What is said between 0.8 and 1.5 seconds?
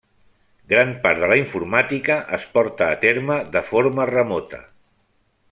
part de la